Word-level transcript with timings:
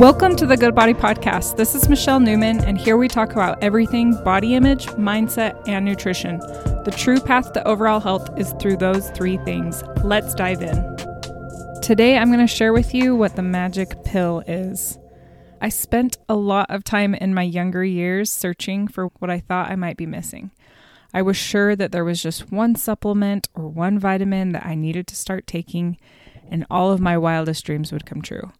Welcome 0.00 0.34
to 0.36 0.46
the 0.46 0.56
Good 0.56 0.74
Body 0.74 0.94
Podcast. 0.94 1.58
This 1.58 1.74
is 1.74 1.86
Michelle 1.90 2.20
Newman, 2.20 2.64
and 2.64 2.78
here 2.78 2.96
we 2.96 3.06
talk 3.06 3.32
about 3.32 3.62
everything 3.62 4.14
body 4.24 4.54
image, 4.54 4.86
mindset, 4.92 5.62
and 5.68 5.84
nutrition. 5.84 6.38
The 6.38 6.94
true 6.96 7.20
path 7.20 7.52
to 7.52 7.68
overall 7.68 8.00
health 8.00 8.30
is 8.38 8.54
through 8.58 8.78
those 8.78 9.10
three 9.10 9.36
things. 9.44 9.84
Let's 10.02 10.34
dive 10.34 10.62
in. 10.62 10.96
Today, 11.82 12.16
I'm 12.16 12.28
going 12.32 12.40
to 12.40 12.46
share 12.46 12.72
with 12.72 12.94
you 12.94 13.14
what 13.14 13.36
the 13.36 13.42
magic 13.42 14.02
pill 14.02 14.42
is. 14.46 14.98
I 15.60 15.68
spent 15.68 16.16
a 16.30 16.34
lot 16.34 16.70
of 16.70 16.82
time 16.82 17.14
in 17.14 17.34
my 17.34 17.42
younger 17.42 17.84
years 17.84 18.32
searching 18.32 18.88
for 18.88 19.08
what 19.18 19.30
I 19.30 19.40
thought 19.40 19.70
I 19.70 19.76
might 19.76 19.98
be 19.98 20.06
missing. 20.06 20.50
I 21.12 21.20
was 21.20 21.36
sure 21.36 21.76
that 21.76 21.92
there 21.92 22.06
was 22.06 22.22
just 22.22 22.50
one 22.50 22.74
supplement 22.74 23.50
or 23.52 23.68
one 23.68 23.98
vitamin 23.98 24.52
that 24.52 24.64
I 24.64 24.76
needed 24.76 25.06
to 25.08 25.14
start 25.14 25.46
taking, 25.46 25.98
and 26.50 26.64
all 26.70 26.90
of 26.90 27.02
my 27.02 27.18
wildest 27.18 27.66
dreams 27.66 27.92
would 27.92 28.06
come 28.06 28.22
true. 28.22 28.50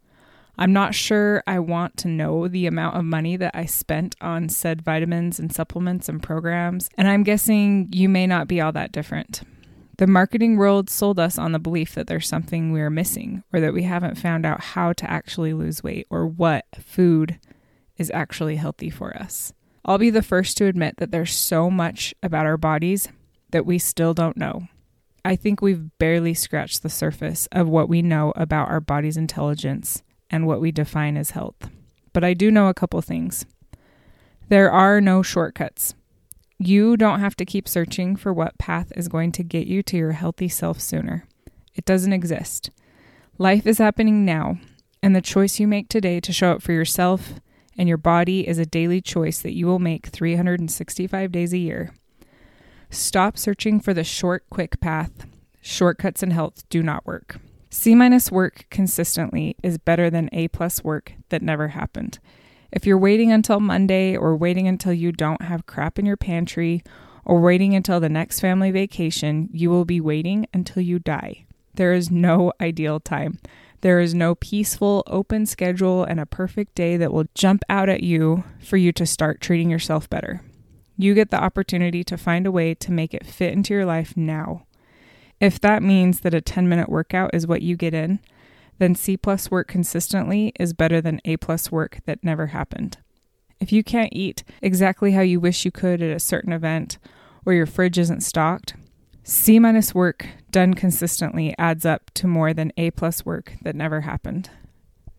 I'm 0.61 0.73
not 0.73 0.93
sure 0.93 1.41
I 1.47 1.57
want 1.57 1.97
to 1.97 2.07
know 2.07 2.47
the 2.47 2.67
amount 2.67 2.95
of 2.95 3.03
money 3.03 3.35
that 3.35 3.55
I 3.55 3.65
spent 3.65 4.15
on 4.21 4.47
said 4.47 4.83
vitamins 4.83 5.39
and 5.39 5.51
supplements 5.51 6.07
and 6.07 6.21
programs, 6.21 6.87
and 6.99 7.07
I'm 7.07 7.23
guessing 7.23 7.89
you 7.91 8.07
may 8.07 8.27
not 8.27 8.47
be 8.47 8.61
all 8.61 8.71
that 8.73 8.91
different. 8.91 9.41
The 9.97 10.05
marketing 10.05 10.57
world 10.57 10.87
sold 10.87 11.19
us 11.19 11.39
on 11.39 11.51
the 11.51 11.57
belief 11.57 11.95
that 11.95 12.05
there's 12.05 12.27
something 12.27 12.71
we 12.71 12.79
are 12.79 12.91
missing, 12.91 13.43
or 13.51 13.59
that 13.59 13.73
we 13.73 13.81
haven't 13.81 14.19
found 14.19 14.45
out 14.45 14.61
how 14.61 14.93
to 14.93 15.09
actually 15.09 15.51
lose 15.53 15.81
weight, 15.81 16.05
or 16.11 16.27
what 16.27 16.67
food 16.79 17.39
is 17.97 18.11
actually 18.13 18.57
healthy 18.57 18.91
for 18.91 19.17
us. 19.17 19.53
I'll 19.83 19.97
be 19.97 20.11
the 20.11 20.21
first 20.21 20.57
to 20.57 20.67
admit 20.67 20.97
that 20.97 21.09
there's 21.09 21.33
so 21.33 21.71
much 21.71 22.13
about 22.21 22.45
our 22.45 22.57
bodies 22.57 23.07
that 23.49 23.65
we 23.65 23.79
still 23.79 24.13
don't 24.13 24.37
know. 24.37 24.67
I 25.25 25.37
think 25.37 25.59
we've 25.59 25.97
barely 25.97 26.35
scratched 26.35 26.83
the 26.83 26.89
surface 26.89 27.47
of 27.51 27.67
what 27.67 27.89
we 27.89 28.03
know 28.03 28.31
about 28.35 28.69
our 28.69 28.79
body's 28.79 29.17
intelligence 29.17 30.03
and 30.31 30.47
what 30.47 30.59
we 30.59 30.71
define 30.71 31.17
as 31.17 31.31
health. 31.31 31.69
But 32.13 32.23
I 32.23 32.33
do 32.33 32.49
know 32.49 32.67
a 32.67 32.73
couple 32.73 32.99
things. 33.01 33.45
There 34.49 34.71
are 34.71 34.99
no 34.99 35.21
shortcuts. 35.21 35.93
You 36.57 36.97
don't 36.97 37.19
have 37.19 37.35
to 37.35 37.45
keep 37.45 37.67
searching 37.67 38.15
for 38.15 38.33
what 38.33 38.57
path 38.57 38.91
is 38.95 39.07
going 39.07 39.31
to 39.33 39.43
get 39.43 39.67
you 39.67 39.83
to 39.83 39.97
your 39.97 40.13
healthy 40.13 40.47
self 40.47 40.79
sooner. 40.79 41.25
It 41.75 41.85
doesn't 41.85 42.13
exist. 42.13 42.71
Life 43.37 43.67
is 43.67 43.77
happening 43.77 44.25
now, 44.25 44.57
and 45.03 45.15
the 45.15 45.21
choice 45.21 45.59
you 45.59 45.67
make 45.67 45.89
today 45.89 46.19
to 46.19 46.33
show 46.33 46.51
up 46.51 46.61
for 46.61 46.71
yourself 46.71 47.33
and 47.77 47.87
your 47.87 47.97
body 47.97 48.47
is 48.47 48.59
a 48.59 48.65
daily 48.65 49.01
choice 49.01 49.39
that 49.41 49.53
you 49.53 49.65
will 49.65 49.79
make 49.79 50.07
365 50.07 51.31
days 51.31 51.53
a 51.53 51.57
year. 51.57 51.93
Stop 52.89 53.37
searching 53.37 53.79
for 53.79 53.93
the 53.93 54.03
short, 54.03 54.43
quick 54.49 54.79
path. 54.81 55.25
Shortcuts 55.61 56.21
in 56.21 56.31
health 56.31 56.67
do 56.69 56.83
not 56.83 57.05
work. 57.05 57.37
C 57.73 57.95
minus 57.95 58.29
work 58.29 58.65
consistently 58.69 59.55
is 59.63 59.77
better 59.77 60.09
than 60.09 60.29
A 60.33 60.49
plus 60.49 60.83
work 60.83 61.13
that 61.29 61.41
never 61.41 61.69
happened. 61.69 62.19
If 62.69 62.85
you're 62.85 62.97
waiting 62.97 63.31
until 63.31 63.61
Monday 63.61 64.15
or 64.15 64.35
waiting 64.35 64.67
until 64.67 64.91
you 64.91 65.13
don't 65.13 65.43
have 65.43 65.65
crap 65.65 65.97
in 65.97 66.05
your 66.05 66.17
pantry 66.17 66.83
or 67.23 67.39
waiting 67.39 67.73
until 67.73 68.01
the 68.01 68.09
next 68.09 68.41
family 68.41 68.71
vacation, 68.71 69.49
you 69.53 69.69
will 69.69 69.85
be 69.85 70.01
waiting 70.01 70.47
until 70.53 70.83
you 70.83 70.99
die. 70.99 71.45
There 71.75 71.93
is 71.93 72.11
no 72.11 72.51
ideal 72.59 72.99
time. 72.99 73.39
There 73.79 74.01
is 74.01 74.13
no 74.13 74.35
peaceful, 74.35 75.03
open 75.07 75.45
schedule 75.45 76.03
and 76.03 76.19
a 76.19 76.25
perfect 76.25 76.75
day 76.75 76.97
that 76.97 77.13
will 77.13 77.25
jump 77.35 77.63
out 77.69 77.87
at 77.87 78.03
you 78.03 78.43
for 78.59 78.75
you 78.75 78.91
to 78.91 79.05
start 79.05 79.39
treating 79.39 79.69
yourself 79.69 80.09
better. 80.09 80.41
You 80.97 81.13
get 81.13 81.29
the 81.29 81.41
opportunity 81.41 82.03
to 82.03 82.17
find 82.17 82.45
a 82.45 82.51
way 82.51 82.75
to 82.75 82.91
make 82.91 83.13
it 83.13 83.25
fit 83.25 83.53
into 83.53 83.73
your 83.73 83.85
life 83.85 84.17
now. 84.17 84.65
If 85.41 85.59
that 85.61 85.81
means 85.81 86.19
that 86.19 86.35
a 86.35 86.39
10 86.39 86.69
minute 86.69 86.87
workout 86.87 87.31
is 87.33 87.47
what 87.47 87.63
you 87.63 87.75
get 87.75 87.95
in, 87.95 88.19
then 88.77 88.93
C 88.93 89.17
plus 89.17 89.49
work 89.49 89.67
consistently 89.67 90.53
is 90.59 90.71
better 90.71 91.01
than 91.01 91.19
A 91.25 91.37
plus 91.37 91.71
work 91.71 91.99
that 92.05 92.23
never 92.23 92.47
happened. 92.47 92.99
If 93.59 93.71
you 93.71 93.83
can't 93.83 94.13
eat 94.13 94.43
exactly 94.61 95.13
how 95.13 95.21
you 95.21 95.39
wish 95.39 95.65
you 95.65 95.71
could 95.71 96.01
at 96.01 96.15
a 96.15 96.19
certain 96.19 96.53
event 96.53 96.99
or 97.43 97.53
your 97.53 97.65
fridge 97.65 97.97
isn't 97.97 98.21
stocked, 98.21 98.75
C 99.23 99.57
minus 99.57 99.95
work 99.95 100.27
done 100.51 100.75
consistently 100.75 101.55
adds 101.57 101.85
up 101.85 102.11
to 102.15 102.27
more 102.27 102.53
than 102.53 102.71
A 102.77 102.91
plus 102.91 103.25
work 103.25 103.53
that 103.63 103.75
never 103.75 104.01
happened. 104.01 104.51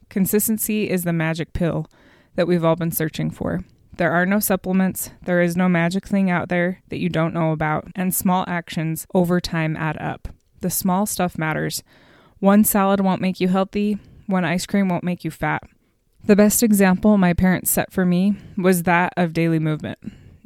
Consistency 0.09 0.89
is 0.89 1.03
the 1.03 1.13
magic 1.13 1.53
pill 1.53 1.89
that 2.37 2.47
we've 2.47 2.65
all 2.65 2.77
been 2.77 2.93
searching 2.93 3.31
for. 3.31 3.65
There 3.97 4.13
are 4.13 4.25
no 4.25 4.41
supplements, 4.41 5.11
there 5.23 5.43
is 5.43 5.57
no 5.57 5.69
magic 5.69 6.07
thing 6.07 6.31
out 6.31 6.49
there 6.49 6.83
that 6.89 6.99
you 6.99 7.11
don't 7.11 7.35
know 7.35 7.53
about, 7.53 7.89
and 7.95 8.15
small 8.15 8.45
actions 8.49 9.07
over 9.15 9.39
time 9.39 9.77
add 9.77 9.99
up. 9.99 10.29
The 10.61 10.71
small 10.71 11.05
stuff 11.05 11.37
matters. 11.37 11.83
One 12.39 12.65
salad 12.65 13.01
won't 13.01 13.21
make 13.21 13.39
you 13.39 13.49
healthy, 13.49 13.99
one 14.27 14.45
ice 14.45 14.65
cream 14.65 14.89
won't 14.89 15.05
make 15.05 15.25
you 15.25 15.31
fat. 15.31 15.63
The 16.25 16.37
best 16.37 16.63
example 16.63 17.19
my 17.19 17.35
parents 17.35 17.71
set 17.71 17.93
for 17.93 18.07
me 18.07 18.37
was 18.57 18.85
that 18.85 19.13
of 19.17 19.35
daily 19.35 19.59
movement. 19.59 19.99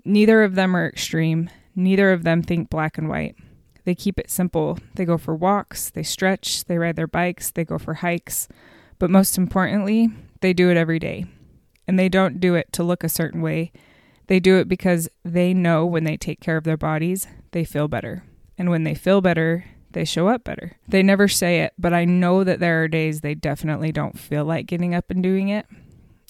Neither 0.04 0.42
of 0.42 0.56
them 0.56 0.74
are 0.74 0.88
extreme, 0.88 1.48
neither 1.76 2.12
of 2.12 2.24
them 2.24 2.42
think 2.42 2.68
black 2.68 2.98
and 2.98 3.08
white. 3.08 3.36
They 3.84 3.94
keep 3.94 4.18
it 4.18 4.30
simple. 4.30 4.78
They 4.96 5.04
go 5.04 5.18
for 5.18 5.36
walks, 5.36 5.90
they 5.90 6.02
stretch, 6.02 6.64
they 6.64 6.78
ride 6.78 6.96
their 6.96 7.06
bikes, 7.06 7.52
they 7.52 7.64
go 7.64 7.78
for 7.78 7.94
hikes, 7.94 8.48
but 8.98 9.10
most 9.10 9.38
importantly, 9.38 10.10
they 10.40 10.52
do 10.52 10.68
it 10.70 10.76
every 10.76 10.98
day 10.98 11.26
and 11.86 11.98
they 11.98 12.08
don't 12.08 12.40
do 12.40 12.54
it 12.54 12.72
to 12.72 12.82
look 12.82 13.04
a 13.04 13.08
certain 13.08 13.42
way. 13.42 13.72
They 14.26 14.40
do 14.40 14.58
it 14.58 14.68
because 14.68 15.08
they 15.24 15.54
know 15.54 15.86
when 15.86 16.04
they 16.04 16.16
take 16.16 16.40
care 16.40 16.56
of 16.56 16.64
their 16.64 16.76
bodies, 16.76 17.26
they 17.52 17.64
feel 17.64 17.88
better. 17.88 18.24
And 18.58 18.70
when 18.70 18.84
they 18.84 18.94
feel 18.94 19.20
better, 19.20 19.64
they 19.92 20.04
show 20.04 20.28
up 20.28 20.44
better. 20.44 20.76
They 20.88 21.02
never 21.02 21.28
say 21.28 21.60
it, 21.60 21.72
but 21.78 21.94
I 21.94 22.04
know 22.04 22.44
that 22.44 22.60
there 22.60 22.82
are 22.82 22.88
days 22.88 23.20
they 23.20 23.34
definitely 23.34 23.92
don't 23.92 24.18
feel 24.18 24.44
like 24.44 24.66
getting 24.66 24.94
up 24.94 25.10
and 25.10 25.22
doing 25.22 25.48
it. 25.48 25.66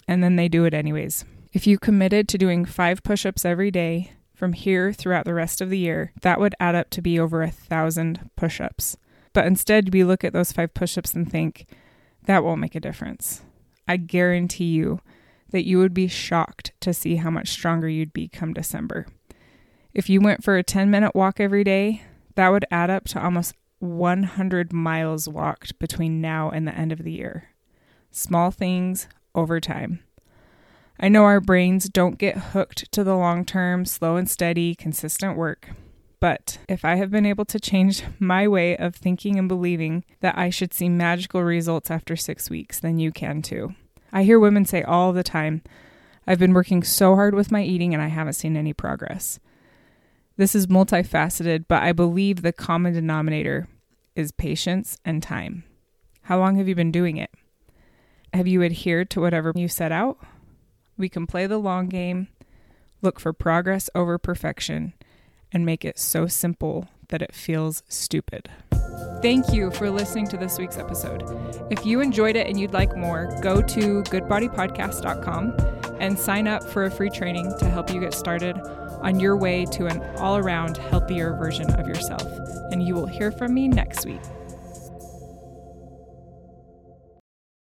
And 0.07 0.23
then 0.23 0.37
they 0.37 0.49
do 0.49 0.65
it 0.65 0.75
anyways. 0.75 1.25
If 1.53 1.67
you 1.67 1.79
committed 1.79 2.29
to 2.29 2.39
doing 2.39 2.65
five 2.65 3.03
push 3.03 3.25
ups 3.25 3.45
every 3.45 3.71
day 3.71 4.13
from 4.35 4.53
here 4.53 4.93
throughout 4.93 5.25
the 5.25 5.35
rest 5.35 5.61
of 5.61 5.71
the 5.71 5.79
year, 5.79 6.13
that 6.21 6.39
would 6.39 6.55
add 6.61 6.75
up 6.75 6.91
to 6.91 7.03
be 7.03 7.19
over 7.19 7.43
a 7.43 7.51
thousand 7.51 8.31
push 8.37 8.61
ups. 8.61 8.97
But 9.33 9.47
instead, 9.47 9.93
we 9.93 10.05
look 10.05 10.23
at 10.23 10.33
those 10.33 10.53
five 10.53 10.75
push 10.75 10.97
ups 10.99 11.15
and 11.15 11.31
think, 11.31 11.67
that 12.27 12.45
won't 12.45 12.61
make 12.61 12.75
a 12.75 12.81
difference. 12.81 13.43
I 13.89 13.97
guarantee 13.97 14.67
you, 14.67 15.01
that 15.51 15.67
you 15.67 15.79
would 15.79 15.95
be 15.95 16.09
shocked 16.09 16.73
to 16.81 16.93
see 16.93 17.17
how 17.17 17.31
much 17.31 17.49
stronger 17.49 17.89
you'd 17.89 18.13
be 18.13 18.29
come 18.29 18.53
December. 18.53 19.07
If 19.95 20.11
you 20.11 20.21
went 20.21 20.45
for 20.45 20.57
a 20.57 20.63
10 20.63 20.91
minute 20.91 21.15
walk 21.15 21.41
every 21.41 21.65
day, 21.65 22.03
that 22.35 22.51
would 22.51 22.67
add 22.71 22.91
up 22.91 23.05
to 23.07 23.23
almost 23.23 23.55
100 23.79 24.73
miles 24.73 25.29
walked 25.29 25.79
between 25.79 26.21
now 26.21 26.51
and 26.51 26.67
the 26.67 26.75
end 26.75 26.93
of 26.93 27.03
the 27.03 27.13
year. 27.13 27.51
Small 28.11 28.51
things 28.51 29.09
over 29.35 29.61
time. 29.61 30.01
I 30.99 31.09
know 31.09 31.25
our 31.25 31.41
brains 31.41 31.89
don't 31.89 32.19
get 32.19 32.37
hooked 32.37 32.91
to 32.93 33.05
the 33.05 33.17
long 33.17 33.45
term, 33.45 33.85
slow 33.85 34.17
and 34.17 34.29
steady, 34.29 34.75
consistent 34.75 35.37
work. 35.37 35.71
But 36.21 36.59
if 36.69 36.85
I 36.85 36.97
have 36.97 37.11
been 37.11 37.27
able 37.27 37.45
to 37.45 37.61
change 37.61 38.03
my 38.19 38.49
way 38.49 38.77
of 38.77 38.95
thinking 38.95 39.39
and 39.39 39.49
believing 39.49 40.05
that 40.21 40.37
I 40.39 40.49
should 40.49 40.73
see 40.73 40.89
magical 40.89 41.43
results 41.43 41.91
after 41.91 42.17
six 42.17 42.49
weeks, 42.49 42.81
then 42.81 42.99
you 42.99 43.13
can 43.13 43.43
too. 43.43 43.75
I 44.13 44.23
hear 44.23 44.39
women 44.39 44.65
say 44.65 44.83
all 44.83 45.13
the 45.13 45.23
time, 45.23 45.63
I've 46.27 46.39
been 46.39 46.55
working 46.55 46.83
so 46.83 47.15
hard 47.15 47.35
with 47.35 47.53
my 47.53 47.63
eating 47.63 47.95
and 47.95 48.03
I 48.03 48.09
haven't 48.09 48.35
seen 48.35 48.57
any 48.57 48.73
progress. 48.73 49.39
This 50.37 50.55
is 50.55 50.67
multifaceted, 50.67 51.67
but 51.69 51.83
I 51.83 51.93
believe 51.93 52.43
the 52.43 52.53
common 52.53 52.93
denominator 52.93 53.69
is 54.15 54.33
patience 54.33 54.99
and 55.05 55.23
time. 55.23 55.65
How 56.23 56.39
long 56.39 56.57
have 56.57 56.69
you 56.69 56.75
been 56.75 56.91
doing 56.91 57.17
it? 57.17 57.31
Have 58.35 58.47
you 58.47 58.63
adhered 58.63 59.09
to 59.11 59.21
whatever 59.21 59.53
you 59.55 59.69
set 59.69 59.93
out? 59.93 60.19
We 60.99 61.09
can 61.09 61.27
play 61.27 61.47
the 61.47 61.59
long 61.59 61.89
game, 61.89 62.29
look 63.01 63.21
for 63.21 63.33
progress 63.33 63.89
over 63.95 64.19
perfection, 64.19 64.95
and 65.53 65.65
make 65.65 65.85
it 65.85 65.99
so 65.99 66.27
simple 66.27 66.89
that 67.09 67.23
it 67.23 67.35
feels 67.35 67.83
stupid. 67.89 68.51
Thank 69.23 69.53
you 69.53 69.71
for 69.71 69.91
listening 69.91 70.29
to 70.29 70.37
this 70.37 70.59
week's 70.59 70.79
episode. 70.79 71.25
If 71.71 71.85
you 71.87 72.01
enjoyed 72.01 72.37
it 72.37 72.47
and 72.47 72.61
you'd 72.61 72.73
like 72.73 72.97
more, 72.97 73.37
go 73.41 73.63
to 73.63 74.03
goodbodypodcast.com 74.05 75.57
and 76.01 76.19
sign 76.19 76.47
up 76.47 76.63
for 76.63 76.85
a 76.85 76.91
free 76.91 77.11
training 77.11 77.53
to 77.59 77.69
help 77.69 77.93
you 77.93 78.01
get 78.01 78.15
started 78.15 78.57
on 79.03 79.19
your 79.19 79.37
way 79.37 79.65
to 79.67 79.87
an 79.87 80.03
all 80.19 80.37
around 80.37 80.77
healthier 80.77 81.35
version 81.35 81.71
of 81.75 81.89
yourself. 81.89 82.23
And 82.71 82.87
you 82.87 82.95
will 82.95 83.07
hear 83.07 83.31
from 83.31 83.55
me 83.55 83.69
next 83.69 84.05
week. 84.05 84.21